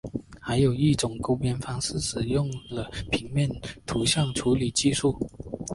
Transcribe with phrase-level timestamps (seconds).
[0.39, 3.47] 还有一种勾边方法使用了平面
[3.85, 5.15] 图像处理技术。